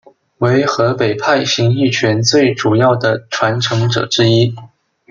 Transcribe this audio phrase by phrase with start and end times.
[0.39, 4.55] 为河北派形意拳最主要的传承者之一。